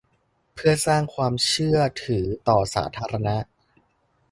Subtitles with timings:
[0.53, 3.37] เพื่อสร้างความเชื่อถือต่อสาธารณะ